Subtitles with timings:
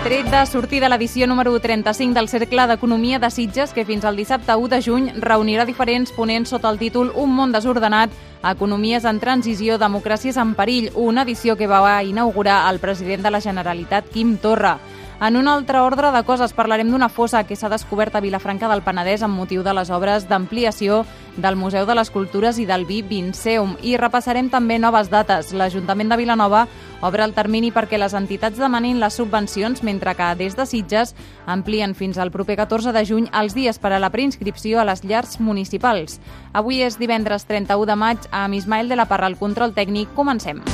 [0.00, 4.16] Tret de sortir de l'edició número 35 del Cercle d'Economia de Sitges, que fins al
[4.16, 8.08] dissabte 1 de juny reunirà diferents ponents sota el títol Un món desordenat,
[8.40, 13.42] Economies en transició, democràcies en perill, una edició que va inaugurar el president de la
[13.44, 14.78] Generalitat, Quim Torra.
[15.20, 18.80] En un altre ordre de coses parlarem d'una fossa que s'ha descobert a Vilafranca del
[18.80, 21.04] Penedès amb motiu de les obres d'ampliació
[21.40, 25.54] del Museu de les Cultures i del Vi Vinceum i repassarem també noves dates.
[25.56, 26.66] L'Ajuntament de Vilanova
[27.00, 31.14] obre el termini perquè les entitats demanin les subvencions, mentre que des de Sitges
[31.46, 35.04] amplien fins al proper 14 de juny els dies per a la preinscripció a les
[35.04, 36.20] llars municipals.
[36.52, 40.12] Avui és divendres 31 de maig, amb Ismael de la Parra al control tècnic.
[40.14, 40.64] Comencem.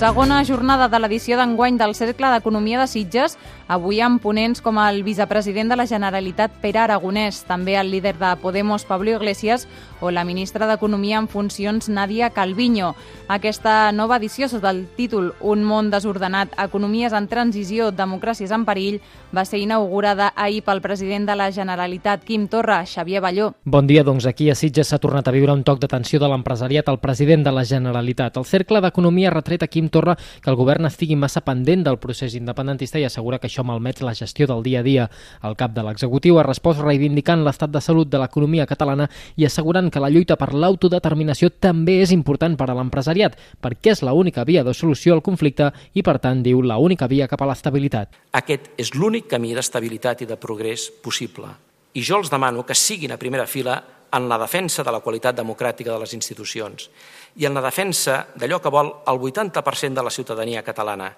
[0.00, 3.34] Segona jornada de l'edició d'enguany del Cercle d'Economia de Sitges,
[3.68, 8.30] avui amb ponents com el vicepresident de la Generalitat, Pere Aragonès, també el líder de
[8.40, 9.66] Podemos, Pablo Iglesias,
[10.00, 12.94] o la ministra d'Economia en funcions, Nadia Calviño.
[13.28, 19.02] Aquesta nova edició sota el títol Un món desordenat, economies en transició, democràcies en perill,
[19.36, 23.52] va ser inaugurada ahir pel president de la Generalitat, Quim Torra, Xavier Balló.
[23.64, 26.88] Bon dia, doncs aquí a Sitges s'ha tornat a viure un toc d'atenció de l'empresariat
[26.88, 28.40] al president de la Generalitat.
[28.40, 32.34] El Cercle d'Economia retret a Quim Torra que el govern estigui massa pendent del procés
[32.38, 35.08] independentista i assegura que això malmet la gestió del dia a dia.
[35.44, 39.90] El cap de l'executiu ha respost reivindicant l'estat de salut de l'economia catalana i assegurant
[39.90, 44.64] que la lluita per l'autodeterminació també és important per a l'empresariat, perquè és l'única via
[44.64, 48.14] de solució al conflicte i, per tant, diu, l'única via cap a l'estabilitat.
[48.32, 51.50] Aquest és l'únic camí d'estabilitat i de progrés possible.
[51.94, 53.80] I jo els demano que siguin a primera fila
[54.12, 56.88] en la defensa de la qualitat democràtica de les institucions
[57.36, 61.12] i en la defensa d'allò que vol el 80% de la ciutadania catalana,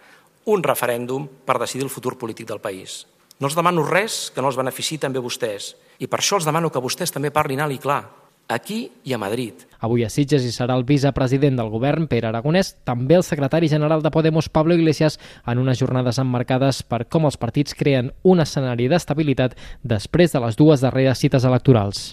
[0.44, 3.06] un referèndum per decidir el futur polític del país.
[3.40, 6.70] No els demano res que no els benefici també vostès i per això els demano
[6.70, 8.02] que vostès també parlin alt i clar,
[8.48, 9.64] aquí i a Madrid.
[9.80, 14.02] Avui a Sitges hi serà el vicepresident del govern, Pere Aragonès, també el secretari general
[14.02, 18.88] de Podemos, Pablo Iglesias, en unes jornades emmarcades per com els partits creen un escenari
[18.92, 22.12] d'estabilitat després de les dues darreres cites electorals.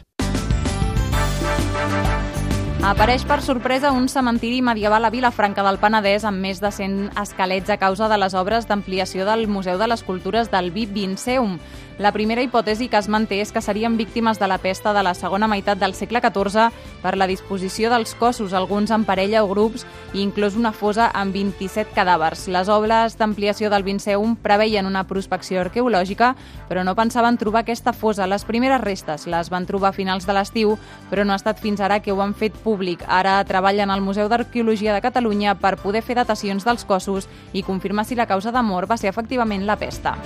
[2.79, 7.73] Apareix per sorpresa un cementiri medieval a Vilafranca del Penedès amb més de 100 esquelets
[7.73, 11.57] a causa de les obres d'ampliació del Museu de les Cultures del Vi Vinceum.
[11.99, 15.11] La primera hipòtesi que es manté és que serien víctimes de la pesta de la
[15.11, 16.69] segona meitat del segle XIV
[17.03, 21.35] per la disposició dels cossos, alguns en parella o grups, i inclús una fosa amb
[21.35, 22.47] 27 cadàvers.
[22.47, 26.31] Les obres d'ampliació del Vinceum preveien una prospecció arqueològica,
[26.71, 28.31] però no pensaven trobar aquesta fosa.
[28.31, 30.77] Les primeres restes les van trobar a finals de l'estiu,
[31.11, 32.68] però no ha estat fins ara que ho han fet públic.
[33.07, 38.05] Ara treballen al Museu d'Arqueologia de Catalunya per poder fer datacions dels cossos i confirmar
[38.05, 40.17] si la causa de mort va ser efectivament la pesta.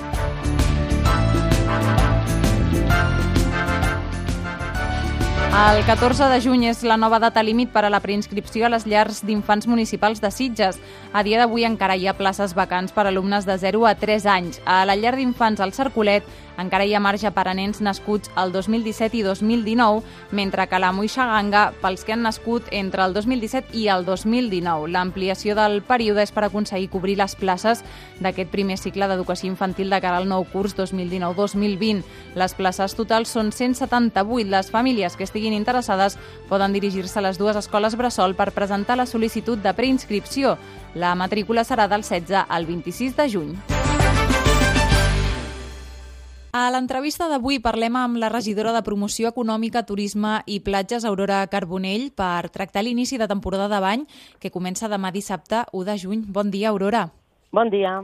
[5.53, 8.87] El 14 de juny és la nova data límit per a la preinscripció a les
[8.89, 10.79] llars d'infants municipals de Sitges.
[11.13, 14.57] A dia d'avui encara hi ha places vacants per alumnes de 0 a 3 anys.
[14.65, 16.25] A la llar d'infants al Cercolet
[16.57, 20.91] encara hi ha marge per a nens nascuts el 2017 i 2019, mentre que la
[20.93, 24.89] Moixaganga pels que han nascut entre el 2017 i el 2019.
[24.93, 27.83] L'ampliació del període és per aconseguir cobrir les places
[28.21, 32.03] d'aquest primer cicle d'educació infantil de cara al nou curs 2019-2020.
[32.39, 34.49] Les places totals són 178.
[34.49, 36.17] Les famílies que estiguin interessades
[36.49, 40.57] poden dirigir-se a les dues escoles Bressol per presentar la sol·licitud de preinscripció.
[40.93, 43.82] La matrícula serà del 16 al 26 de juny.
[46.53, 52.11] A l'entrevista d'avui parlem amb la regidora de Promoció Econòmica, Turisme i Platges, Aurora Carbonell,
[52.13, 54.03] per tractar l'inici de temporada de bany
[54.37, 56.19] que comença demà dissabte 1 de juny.
[56.29, 57.07] Bon dia, Aurora.
[57.49, 57.95] Bon dia.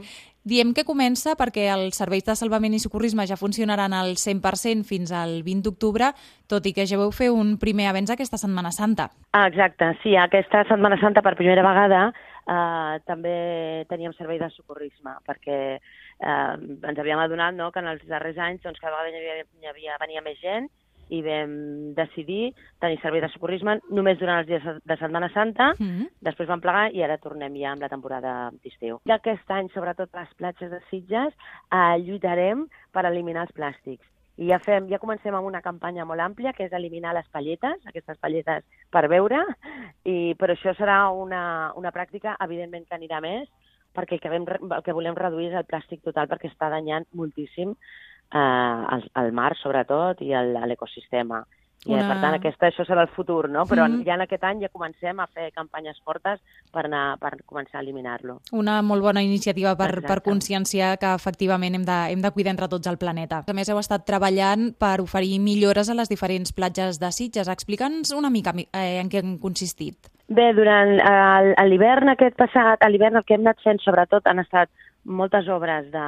[0.42, 5.14] Diem que comença perquè els serveis de salvament i socorrisme ja funcionaran al 100% fins
[5.14, 6.10] al 20 d'octubre,
[6.50, 9.12] tot i que ja veu fer un primer avenç aquesta Setmana Santa.
[9.30, 12.08] Ah, exacte, sí, aquesta Setmana Santa per primera vegada
[12.46, 16.54] eh, també teníem servei de socorrisme, perquè eh,
[16.90, 19.72] ens havíem adonat no, que en els darrers anys doncs, cada vegada hi havia, hi
[19.72, 20.70] havia, venia més gent
[21.10, 21.54] i vam
[21.96, 22.52] decidir
[22.82, 26.06] tenir servei de socorrisme només durant els dies de Setmana Santa, mm -hmm.
[26.22, 29.00] després vam plegar i ara tornem ja amb la temporada d'estiu.
[29.08, 31.34] Aquest any, sobretot a les platges de Sitges,
[31.72, 34.06] eh, lluitarem per eliminar els plàstics.
[34.40, 37.82] I ja, fem, ja comencem amb una campanya molt àmplia, que és eliminar les palletes,
[37.84, 39.42] aquestes palletes per beure,
[40.08, 41.42] i, però això serà una,
[41.76, 43.50] una pràctica, evidentment que anirà més,
[43.92, 47.04] perquè el que, vam, el que volem reduir és el plàstic total perquè està danyant
[47.20, 48.40] moltíssim eh,
[48.96, 50.32] el, el mar, sobretot, i
[50.70, 51.42] l'ecosistema.
[51.86, 53.64] I, Una- per tant, aquesta, això serà el futur, no?
[53.64, 54.04] Però Mhm.
[54.04, 56.38] ja en aquest any ja comencem a fer campanyes fortes
[56.70, 58.40] per, anar, per començar a eliminar-lo.
[58.52, 60.06] Una molt bona iniciativa per, Exacte.
[60.08, 63.44] per conscienciar que efectivament hem de, hem de cuidar entre tots el planeta.
[63.48, 67.48] A més, heu estat treballant per oferir millores a les diferents platges de Sitges.
[67.48, 69.96] Explica'ns una mica mi- eh, en què han consistit.
[70.28, 74.38] Bé, durant a l'hivern aquest passat, a l'hivern el que hem anat fent sobretot han
[74.38, 74.68] estat
[75.04, 75.98] moltes obres de,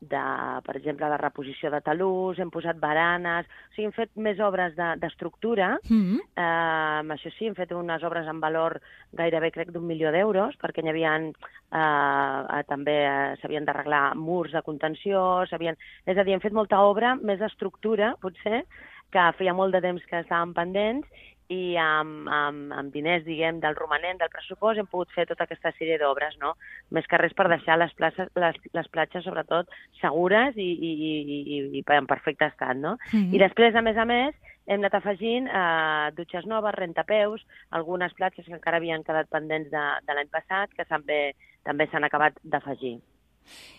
[0.00, 0.20] de,
[0.64, 4.76] per exemple, de reposició de talús, hem posat baranes, o sigui, hem fet més obres
[4.76, 6.20] de- d'estructura, Mm -hmm.
[6.36, 8.80] Eh, això sí, hem fet unes obres en valor
[9.12, 14.52] gairebé, crec, d'un milió d'euros, perquè hi havia, eh, eh, també eh, s'havien d'arreglar murs
[14.52, 15.76] de contenció, s'havien...
[16.06, 18.64] És a dir, hem fet molta obra, més d'estructura, potser,
[19.10, 21.06] que feia molt de temps que estàvem pendents,
[21.48, 25.72] i amb, amb, amb diners, diguem, del romanent del pressupost hem pogut fer tota aquesta
[25.78, 26.54] sèrie d'obres, no?
[26.92, 31.14] Més que res per deixar les, places, les, les platges, sobretot, segures i, i, i,
[31.56, 32.98] i, i en perfecte estat, no?
[33.12, 33.34] Mhm.
[33.34, 34.36] I després, a més a més,
[34.68, 39.84] hem anat afegint eh, dutxes noves, rentapeus, algunes platges que encara havien quedat pendents de,
[40.04, 41.32] de l'any passat, que també
[41.68, 42.98] també s'han acabat d'afegir.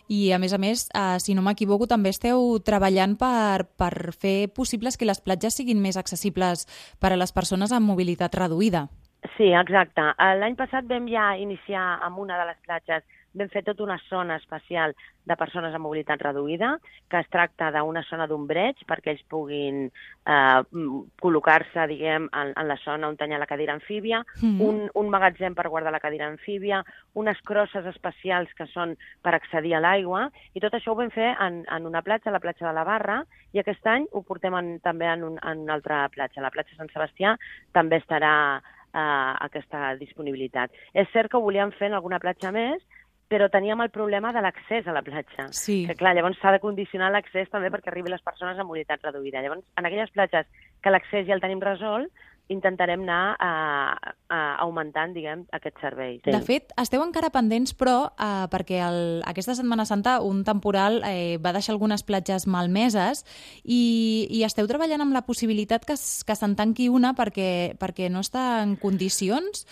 [0.09, 4.49] I, a més a més, eh, si no m'equivoco, també esteu treballant per, per fer
[4.49, 6.65] possibles que les platges siguin més accessibles
[6.99, 8.87] per a les persones amb mobilitat reduïda.
[9.35, 10.01] Sí, exacte.
[10.15, 13.99] Eh, L'any passat vam ja iniciar amb una de les platges, vam fer tota una
[14.09, 14.95] zona especial
[15.29, 16.77] de persones amb mobilitat reduïda,
[17.09, 20.61] que es tracta d'una zona d'ombreig perquè ells puguin eh,
[21.21, 24.61] col·locar-se, diguem, en, en la zona on tenia la cadira amfíbia, Mhm.
[24.61, 26.83] un, un magatzem per guardar la cadira amfíbia,
[27.13, 31.35] unes crosses especials que són per accedir a l'aigua, i tot això ho vam fer
[31.39, 33.23] en, en una platja, la platja de la Barra,
[33.53, 36.41] i aquest any ho portem en, també en, un, en una altra platja.
[36.41, 37.35] La platja Sant Sebastià
[37.73, 38.61] també estarà
[38.93, 40.71] eh, aquesta disponibilitat.
[40.93, 42.81] És cert que ho volíem fer en alguna platja més,
[43.29, 45.47] però teníem el problema de l'accés a la platja.
[45.53, 45.83] Sí.
[45.87, 49.43] Que clar, llavors s'ha de condicionar l'accés també perquè arribi les persones amb mobilitat reduïda.
[49.45, 50.49] Llavors, en aquelles platges
[50.81, 52.09] que l'accés ja el tenim resolt,
[52.49, 53.51] intentarem anar a,
[54.29, 56.17] a augmentant, diguem, aquest servei.
[56.25, 58.99] De fet, esteu encara pendents, però, eh, perquè el,
[59.29, 63.23] aquesta Setmana Santa un temporal eh, va deixar algunes platges malmeses
[63.63, 68.25] i, i esteu treballant amb la possibilitat que, que se'n tanqui una perquè, perquè no
[68.25, 69.67] està en condicions.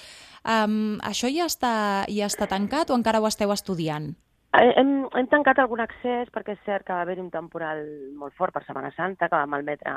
[0.47, 4.13] Um, això ja està, ja està tancat o encara ho esteu estudiant?
[4.55, 7.81] Eh, Hem, hem tancat algun accés perquè és cert que va haver un temporal
[8.15, 9.91] molt fort per Setmana Santa, que va malmetre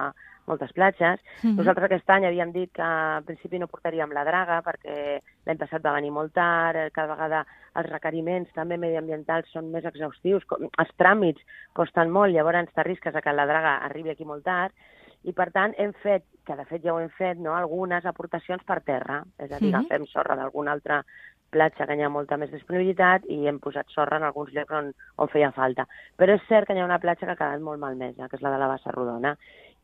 [0.50, 1.20] moltes platges.
[1.44, 1.54] Mhm.
[1.60, 5.82] Nosaltres aquest any havíem dit que en principi no portaríem la draga perquè l'any passat
[5.86, 7.44] va venir molt tard, eh, cada vegada
[7.76, 11.40] els requeriments també mediambientals són més exhaustius, els tràmits
[11.72, 14.74] costen molt, llavors t'arrisques a que la draga arribi aquí molt tard,
[15.22, 18.64] i per tant hem fet, que de fet ja ho hem fet, no, algunes aportacions
[18.64, 19.74] per terra, és a dir, Mhm.
[19.86, 21.04] agafem sorra d'alguna altra
[21.50, 24.92] platja que hi ha molta més disponibilitat i hem posat sorra en alguns llocs on,
[25.18, 25.86] on feia falta.
[26.16, 28.44] Però és cert que hi ha una platja que ha quedat molt malmesa, que és
[28.46, 29.34] la de la Bassa Rodona,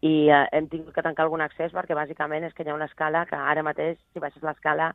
[0.05, 2.89] i eh, hem tingut que tancar algun accés perquè bàsicament és que hi ha una
[2.91, 4.93] escala que ara mateix, si baixes l'escala,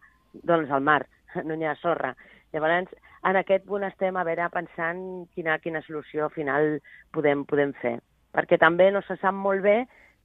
[0.47, 1.01] doncs al mar,
[1.47, 2.13] no hi ha sorra.
[2.53, 2.91] Llavors,
[3.29, 5.01] en aquest punt estem a veure pensant
[5.35, 6.77] quina, quina solució final
[7.15, 7.99] podem, podem fer.
[8.35, 9.77] Perquè també no se sap molt bé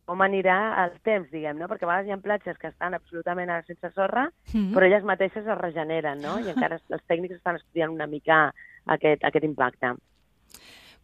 [0.06, 1.66] com anirà el temps, diguem, no?
[1.68, 4.72] Perquè a vegades hi ha platges que estan absolutament sense sorra, Mhm.
[4.72, 6.38] però elles mateixes es regeneren, no?
[6.40, 8.54] I encara els tècnics estan estudiant una mica
[8.86, 9.94] aquest, aquest impacte.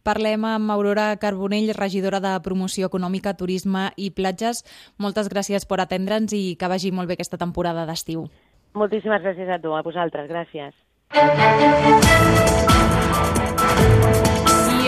[0.03, 4.63] Parlem amb Aurora Carbonell, regidora de Promoció Econòmica, Turisme i Platges.
[4.97, 8.27] Moltes gràcies per atendre'ns i que vagi molt bé aquesta temporada d'estiu.
[8.73, 10.73] Moltíssimes gràcies a tu, a vosaltres, gràcies.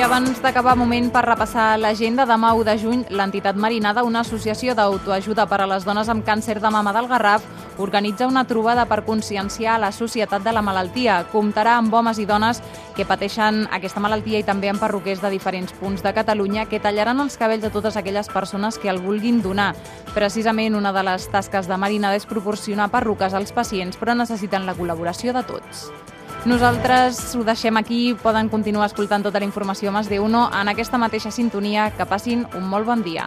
[0.06, 2.28] Abans d'acabar, moment per repassar l'agenda.
[2.30, 6.60] Demà 1 de juny, l'entitat Marinada, una associació d'autoajuda per a les dones amb càncer
[6.62, 7.48] de mama del Garraf,
[7.82, 11.24] organitza una trobada per conscienciar la societat de la malaltia.
[11.34, 12.62] Comptarà amb homes i dones
[12.94, 17.26] que pateixen aquesta malaltia i també amb perruquers de diferents punts de Catalunya que tallaran
[17.26, 19.74] els cabells de totes aquelles persones que el vulguin donar.
[20.14, 24.78] Precisament una de les tasques de Marinada és proporcionar perruques als pacients, però necessiten la
[24.78, 25.90] col·laboració de tots.
[26.46, 30.70] Nosaltres ho deixem aquí, poden continuar escoltant tota la informació a Mas de Uno en
[30.70, 31.90] aquesta mateixa sintonia.
[31.98, 33.26] Que passin un molt bon dia.